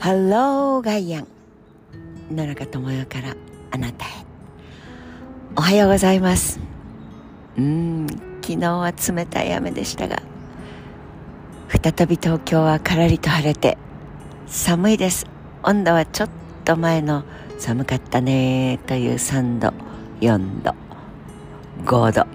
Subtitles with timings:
[0.00, 1.26] ハローガイアン
[2.34, 3.36] 野中智代から
[3.70, 4.08] あなたへ。
[5.54, 6.58] おはようございます。
[7.58, 8.06] うん
[8.40, 10.22] 昨日は冷たい雨でしたが
[11.68, 13.76] 再び東京はからりと晴れて
[14.46, 15.26] 寒いです。
[15.64, 16.30] 温度はちょっ
[16.64, 17.22] と前の
[17.58, 19.74] 寒かったねという3度
[20.22, 20.74] 4度
[21.84, 22.26] 5度。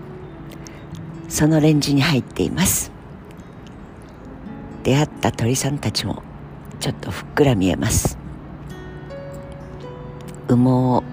[1.27, 2.91] そのレンジに入っています。
[4.83, 6.21] 出会った鳥さんたちも
[6.79, 8.17] ちょっとふっくら見えます。
[10.47, 11.03] 羽毛を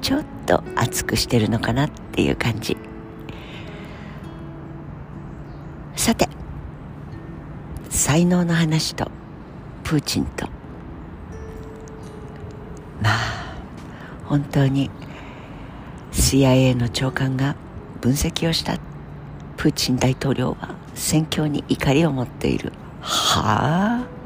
[0.00, 2.76] ちょっと厚くしてるのかなっていう感じ。
[5.96, 6.28] さて
[7.90, 9.10] 才能の話と
[9.84, 10.46] プーチンと。
[13.02, 13.14] まあ
[14.24, 14.90] 本当に
[16.12, 17.56] CIA の長官が
[18.00, 18.78] 分析をした
[19.56, 22.72] プーチン大統領は戦況に怒りを持っている。
[23.00, 24.17] はあ？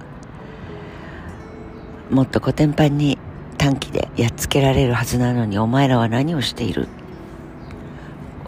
[2.12, 3.16] もっとコテンパンに
[3.56, 6.86] 短期でやっつけられるはずなのにお前らは何をしている？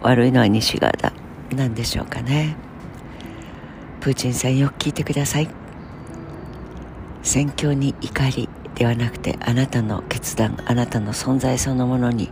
[0.03, 1.11] 悪いのは西側だ。
[1.55, 2.55] 何でしょうかね。
[4.01, 5.49] プーチンさんよく聞いてください。
[7.23, 12.29] 戦況に怒りではなくてあなたの決断あなたの存在そのものに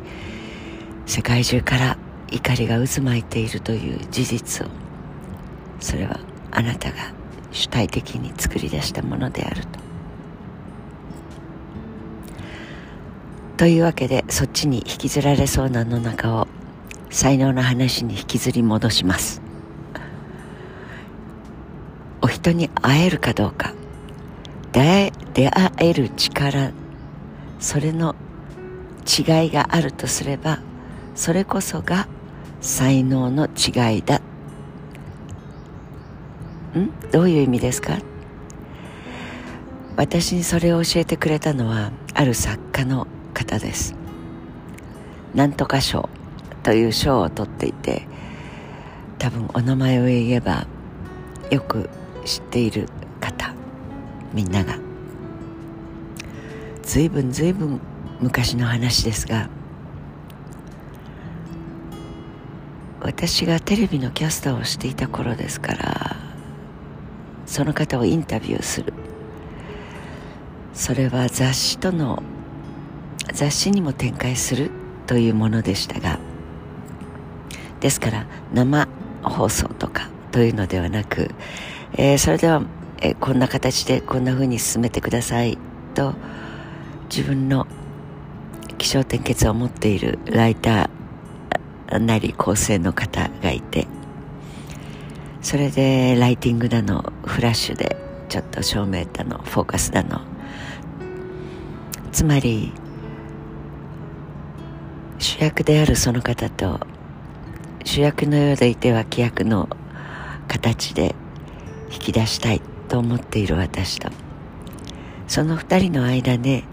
[1.08, 1.98] 世界中から
[2.30, 4.70] 怒りが渦巻いているという事実を
[5.80, 6.20] それは
[6.52, 7.12] あなたが
[7.52, 9.83] 主体的に作り出したものであると。
[13.64, 16.50] というわけでそっちに引きずられそうな野中を
[17.10, 19.42] 才能の話に引きずり戻します。
[22.22, 23.74] お人に会えるかどうか。
[24.74, 25.14] 出会
[25.78, 26.74] える力。
[27.62, 28.16] それの
[29.08, 30.60] 違いがあるとすれば
[31.16, 32.10] それこそが
[32.60, 34.18] 才能の違いだ。
[34.18, 34.22] ん？
[37.14, 37.98] どういう意味ですか？
[39.96, 43.96] 私にそれを教えてくれたのはある作家の方です。
[45.34, 46.10] なんとか賞
[46.62, 48.08] という賞を取っていて
[49.18, 50.68] 多分お名前を言えば
[51.50, 51.90] よく
[52.24, 52.88] 知っている
[53.20, 53.54] 方
[54.34, 54.78] みんなが。
[56.84, 57.82] ずいぶんずいぶん
[58.20, 59.50] 昔の話ですが
[63.02, 66.16] 私がテレビのキャスターをしていた頃ですから
[67.46, 68.94] その方をインタビューする。
[70.74, 72.24] それは雑誌との
[73.32, 74.72] 雑誌にも展開する
[75.08, 76.20] というものでしたが
[77.80, 78.88] ですから生
[79.22, 81.30] 放送とかというのではなく、
[81.94, 82.64] えー、それでは、
[83.02, 85.58] えー、こんな形でこんな風に進めてください
[85.94, 86.14] と
[87.10, 87.68] 自分の
[88.78, 93.88] 気象点結を持っているライターなり構成の方がいて
[95.42, 97.98] それでライティングだのフラッシュで
[98.30, 100.22] ちょっと照明だのフォーカスだの
[102.12, 102.72] つまり
[105.34, 106.80] 主役であるその方と
[107.84, 109.68] 主役のようでいて脇役の
[110.48, 111.16] 形で
[111.92, 114.12] 引き出したいと思っている私と。
[115.28, 116.64] その二人の間で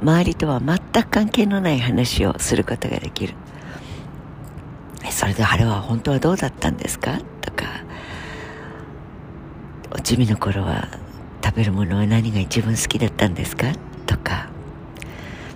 [0.00, 3.34] 周りとは全く関係のない話をすることができる。
[5.10, 7.18] それであれは本当はどうだったんですか？
[7.40, 7.64] とか。
[9.90, 10.86] おちびの頃は
[11.44, 13.72] 食べるものは何が一番好きだったんですか？
[14.06, 14.48] とか。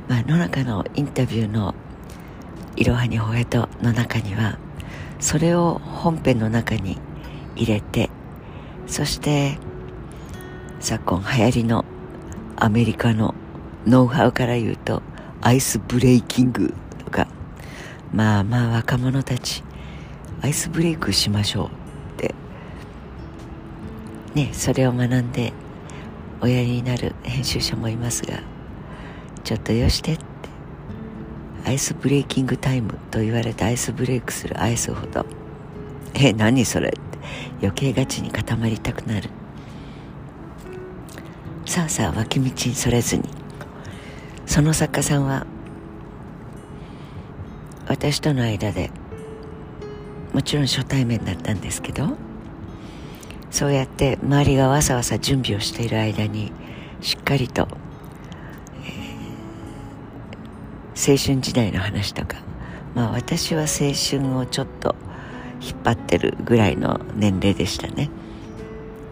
[0.08, 1.76] まあ、野中のインタビューの
[2.76, 4.58] 「いろはにほへと」の中には
[5.20, 6.98] それを本編の中に
[7.54, 8.10] 入れて
[8.86, 9.58] そして
[10.80, 11.84] 昨今流行りの
[12.56, 13.34] アメリカの
[13.86, 15.02] ノウハウから言うと
[15.40, 16.74] アイスブレイキング
[17.04, 17.28] とか
[18.12, 19.62] まあまあ若者たち
[20.40, 21.70] アイスブレイクしましょうっ
[22.16, 22.34] て
[24.34, 25.52] ねそれを学んで
[26.40, 28.40] おやりになる編集者もいますが
[29.44, 30.31] ちょっとよしてって。
[31.64, 35.24] アイスブレイキングタイムと言われてアイスブレイクするアイスほど。
[36.14, 36.88] え何それ？
[36.88, 36.98] って
[37.60, 39.30] 余計ガチに固まりたくなる。
[41.64, 43.22] さあさあ脇道にそれずに。
[44.44, 45.46] その作家さんは
[47.88, 48.90] 私との間で
[50.32, 52.16] もちろん初対面だったんですけど
[53.50, 56.52] そうやって周りがわさわさ準備をしている間に
[57.00, 57.68] しっかりと
[61.04, 62.36] 青春時代の話とか。
[62.94, 64.94] まあ私は青春をちょっと
[65.60, 68.08] 引っ張ってるぐらいの年齢でしたね。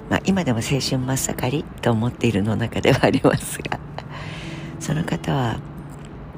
[0.08, 3.81] まあ今でも青春真っ盛りと思っているの中ではありますが。
[4.78, 5.58] その方は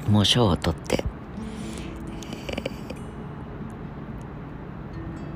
[0.08, 1.04] もう賞を取って、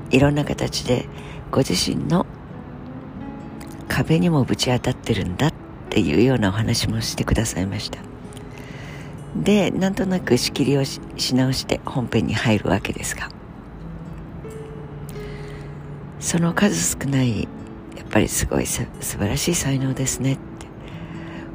[0.09, 1.07] えー、いろんな形で
[1.51, 2.25] ご自身の
[3.87, 5.53] 壁にもぶち当たってるんだっ
[5.89, 8.16] ていうようなお話もしてくださいました。
[9.35, 10.99] でなんとなく仕切りをし
[11.35, 13.29] 直して本編に入るわけですが。
[16.19, 20.41] その数少ないやっぱりすごいす素晴らしい才能ですねって。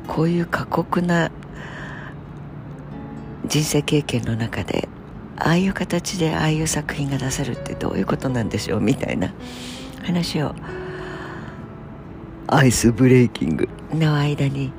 [0.07, 1.31] こういう過酷な
[3.47, 4.89] 人生経験の中で
[5.37, 9.33] ああいう形でああいう作品が出せるってどういうことなんでしょうみたいな
[10.05, 10.55] 話を
[12.47, 13.69] アイスブレイキング。
[13.93, 14.73] の間に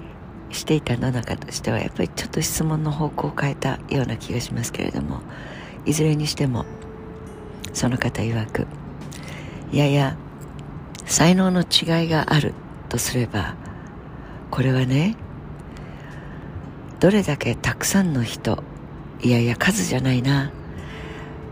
[0.54, 5.22] していた野中としてはやっぱりちょっと質問の方向を変えたような気がしますけれども
[5.86, 6.66] いずれにしても
[7.74, 8.68] その方曰く
[9.72, 10.16] いやいや
[11.06, 12.54] 才能の違いがある
[12.90, 13.56] とすれば
[14.52, 15.16] これはね
[17.00, 18.64] どれだけたくさんの人
[19.22, 20.52] いやいや数じゃないな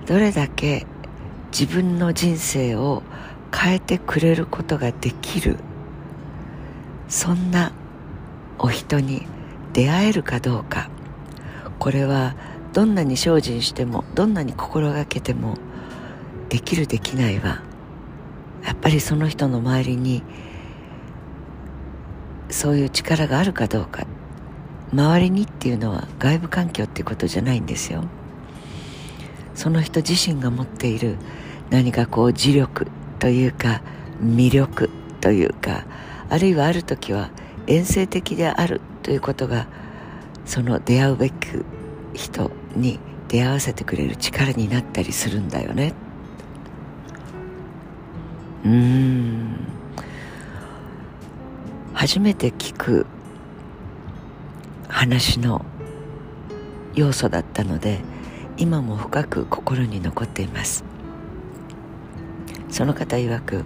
[0.06, 0.86] どれだけ
[1.52, 3.04] 自分の人生を
[3.54, 5.58] 変えてくれることができる
[7.10, 7.74] そんな
[8.64, 9.26] お人に
[9.74, 10.90] 出会えるかどうか。
[11.80, 12.36] これは
[12.74, 15.56] どんなに精進してもどんなに心がけても
[16.50, 17.64] できるできないは
[18.64, 20.22] やっぱりその人の周りに
[22.50, 24.06] そういう力があるかどうか。
[24.94, 28.04] 周りにっていうのは外部環境っていうことじゃないんですよ。
[29.56, 31.18] その人自身が持っている
[31.70, 32.88] 何かこう磁力
[33.20, 33.82] というか
[34.22, 35.86] 魅力というか
[36.30, 37.32] あるいはある時は
[37.68, 39.68] 遠征的であるということが
[40.46, 41.66] その出会うべく
[42.14, 45.94] 人に出会わせてくれる力になったりするんだよね。
[48.66, 49.68] うん。
[51.94, 53.06] 初めて聞く
[54.88, 55.66] 話の
[56.94, 58.02] 要素だったので
[58.58, 60.84] 今も深く心に残っています。
[62.70, 63.64] その方曰く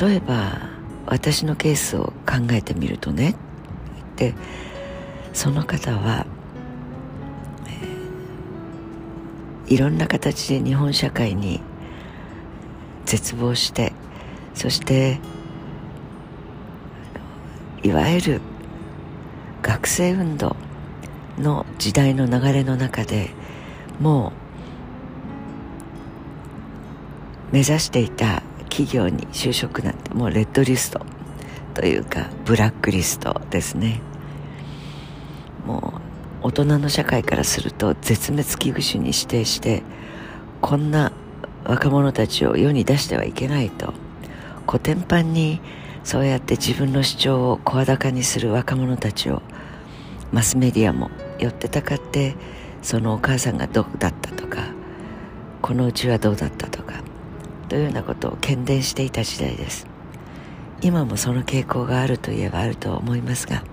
[0.00, 0.75] 例えば
[1.06, 3.34] 私のケースを考えてみるとね。
[4.16, 4.34] で
[5.32, 6.26] その方は、
[9.66, 11.60] えー、いろんな形で日本社会に
[13.04, 13.92] 絶望して
[14.54, 15.20] そして
[17.82, 18.40] いわゆる
[19.62, 20.56] 学生運動
[21.38, 23.30] の時代の流れの中で
[24.00, 24.32] も
[27.50, 28.42] う目指していた
[28.76, 31.00] 企業に就職なんてもうレッドリスト
[31.72, 34.02] というかブラックリストですね。
[35.66, 35.94] も
[36.42, 39.82] う大人の社会からすると絶滅危惧種に指定して
[40.60, 41.10] こんな
[41.64, 43.94] 若者たちを世に出してはいけないと。
[44.66, 45.60] 古典版に
[46.04, 49.40] そうやって自分の主張を声高にする若者たちを
[50.32, 52.34] マスメディアも寄ってたかって
[52.82, 54.64] そのお母さんがどうだったとか
[55.62, 56.75] このうちはどうだったとか
[57.68, 59.86] というようなことを喧伝していた時代です。
[60.82, 63.64] 今もその傾向があるといえばあると思いますが。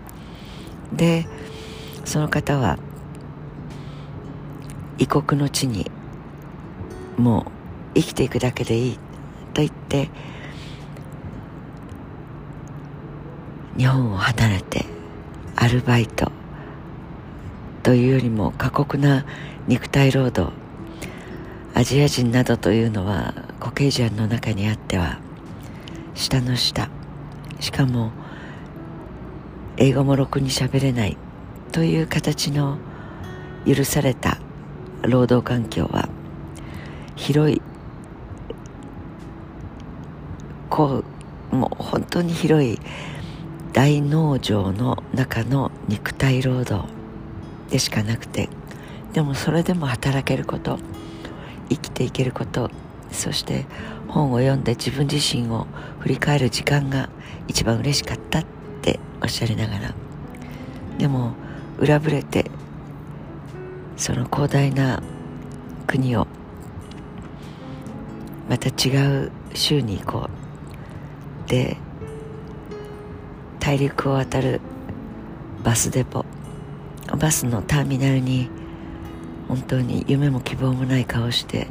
[0.94, 1.26] で
[2.06, 2.78] その方は
[4.98, 5.90] 異国の地に
[7.18, 7.48] も
[7.96, 8.94] う生きていくだけでいい
[9.54, 10.10] と言って
[13.78, 14.86] 日本を離れて
[15.56, 16.32] アルバイト
[17.82, 19.26] というよりも過酷な
[19.68, 20.54] 肉体労働
[21.74, 25.22] アジア人などというのはコケージャンの中にあっては
[26.16, 26.90] 下の下。
[27.62, 28.12] しかも
[29.78, 31.16] 英語もろくに喋れない。
[31.72, 32.78] という形の
[33.66, 34.38] 許された
[35.02, 36.10] 労働環境は
[37.16, 37.62] 広い
[40.70, 41.04] こ
[41.52, 42.80] うもう本当に広い
[43.72, 46.88] 大農場の中の肉体労働
[47.70, 48.50] でしかなくて
[49.14, 50.78] でもそれでも働けること
[51.70, 52.70] 生きていけること
[53.14, 53.66] そして
[54.08, 55.68] 本を読んで自分自身を
[56.00, 57.10] 振り返る時間が
[57.48, 58.46] 一番嬉しかったっ
[58.82, 59.96] ておっしゃりながら
[60.98, 61.34] でも
[61.80, 62.50] 裏ぶれて
[63.98, 65.02] その広大な
[65.88, 66.28] 国を
[68.50, 70.30] また違う州に行こ
[71.46, 71.50] う。
[71.50, 71.78] で
[73.60, 74.60] 大陸を渡る
[75.64, 76.26] バスデポ。
[77.18, 78.50] バスのターミナルに
[79.48, 81.68] 本当に夢も希望もない顔して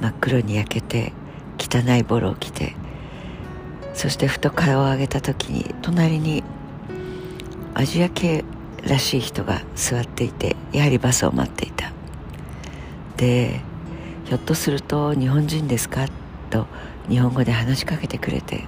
[0.00, 1.12] 真っ黒に焼けて
[1.58, 2.74] 汚いボロを着て
[3.94, 6.42] そしてふと顔を上げた時に隣に
[7.74, 8.44] アジア系
[8.82, 11.92] らしい人が座っていてやはりバスを待っていた。
[13.16, 13.60] で
[14.24, 16.06] ひょっとすると日本人ですか？
[16.50, 16.66] と
[17.08, 18.64] 日本語で話しかけてくれて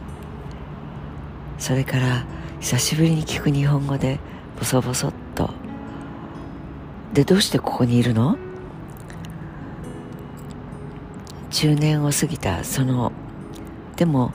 [1.58, 2.24] それから
[2.60, 4.18] 久しぶりに聞く日本語で
[4.58, 5.50] ボソボソっと
[7.12, 8.38] 「でどうしてここにいるの?」
[11.56, 13.12] 中年を過ぎたその
[13.96, 14.30] でも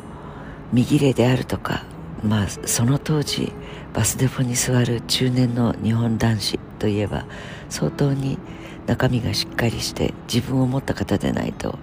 [0.74, 1.84] 身切れであるとか
[2.24, 3.54] まあその当時
[3.94, 7.28] バスデポに座る中年の日本男子といえば
[7.70, 8.40] 相当に
[8.88, 11.78] 中身がしっかりして自分を持った方でないと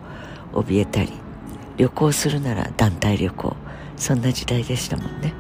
[0.55, 1.13] 怯えたり
[1.77, 3.57] 旅行するなら団体旅行
[3.97, 5.35] そんな時代でしたもんね。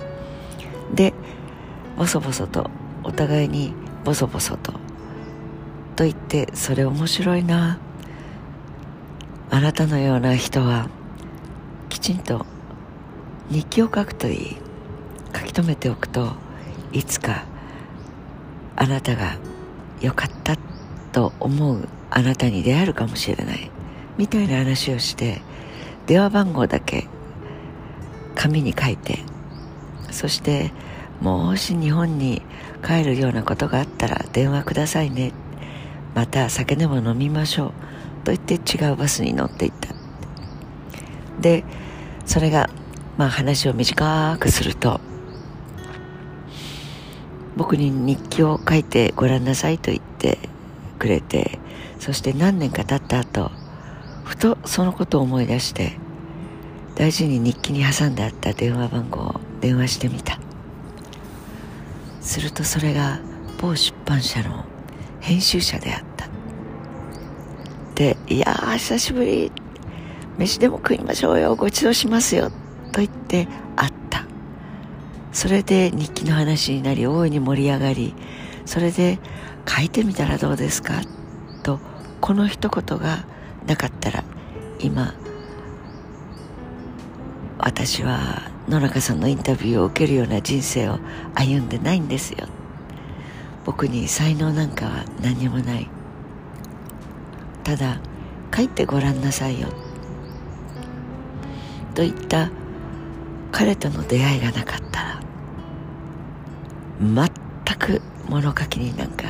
[0.94, 1.12] で
[1.96, 2.70] ボソボソと
[3.02, 3.74] お互いに
[4.04, 4.70] ボソボソと
[5.96, 7.80] と言ってそれ面白いな
[9.50, 10.88] あなたのような人は
[11.88, 12.44] きちんと
[13.50, 14.56] 日記を書くといい
[15.34, 16.32] 書き留めておくと
[16.92, 17.44] いつか
[18.76, 19.36] あなたが
[20.00, 20.56] 良かった
[21.12, 23.70] と思うあなたに出会えるかもしれない。
[24.18, 25.40] みたいな話をして
[26.06, 27.06] 電話番号だけ
[28.34, 29.20] 紙に書いて
[30.10, 30.72] そして
[31.20, 32.42] もし日本に
[32.84, 35.32] 帰るようなことがあったら電話くださいね。
[36.14, 37.72] また酒でも飲みましょう。
[38.28, 39.88] と言って違うバスに乗っていった。
[41.40, 41.64] で
[42.26, 42.68] それが
[43.16, 45.00] まあ話を短くすると
[47.56, 50.38] 僕に日記を書いてごらんなさいと言って
[50.98, 51.58] くれて
[51.98, 53.50] そして何年か経った後
[54.24, 55.92] ふとそのことを思い出して
[56.96, 60.38] 大事に日記に挟んであった電話番号を電話してみた。
[62.20, 63.20] するとそれが
[63.58, 64.64] 某出版社の
[65.20, 66.02] 編集者であっ
[67.98, 69.50] たで「いやー久しぶり。
[70.38, 71.56] 飯でも食いましょうよ。
[71.56, 72.50] ごちそうしますよ」
[72.92, 74.24] と言って会った。
[75.32, 78.14] それで日記の話になり大いに盛り上がり。
[78.64, 79.18] それで
[79.66, 80.94] 書いてみたらどうですか？
[81.62, 81.80] と
[82.20, 83.24] この一言が
[83.66, 84.24] なかったら
[84.78, 85.14] 今
[87.58, 90.98] 私は野中さんのインタビューを受けるような人生を
[91.34, 92.46] 歩んでないんですよ。
[93.64, 95.88] 僕に才能なんかは何もない。
[97.68, 98.00] ただ
[98.50, 99.68] 帰ってごらんなさいよ。
[101.94, 102.50] といった
[103.52, 105.20] 彼との出会いがなかったら
[106.98, 109.24] 全く物書きになんか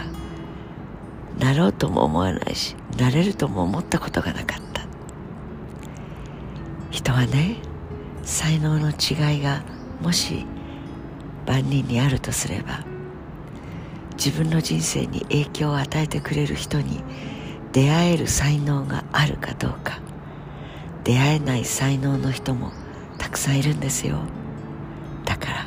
[1.40, 4.86] なろうとも思わないしなれるとも思ったことがなかった。
[6.92, 7.56] 人はね
[8.22, 9.64] 才能の違いが
[10.00, 10.46] もし
[11.44, 12.84] 万人にあるとすれば
[14.12, 17.02] 自分の人生に影響を与えてくれる人に
[17.72, 20.00] 出会える才能があるかどうか。
[21.04, 22.72] 出会えない才能の人も
[23.18, 24.18] たくさんいるんですよ。
[25.24, 25.66] だから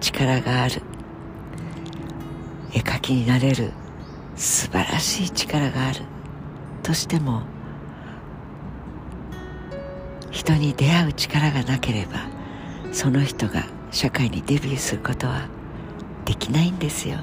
[0.00, 0.82] 力がある。
[2.72, 3.72] 絵描きになれる。
[4.36, 6.02] 素晴らしい力がある。
[6.82, 7.42] としても
[10.30, 12.26] 人に出会う力がなければ
[12.92, 15.48] その人が社会にデビューすることは
[16.24, 17.18] できないんですよ。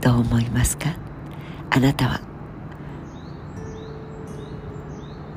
[0.00, 1.05] どう思いますか？
[1.76, 2.20] あなたは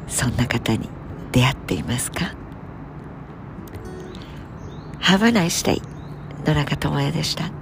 [0.08, 0.88] そんな方に
[1.34, 2.34] 出会っていますか
[5.02, 5.82] ？Have a nice day
[6.48, 7.59] 野中智也でした。